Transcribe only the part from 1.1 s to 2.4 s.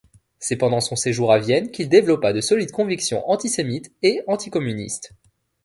à Vienne qu'il développa